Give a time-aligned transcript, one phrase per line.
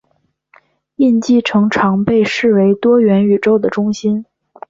[0.95, 4.25] 印记城常被视为多元宇宙的中心。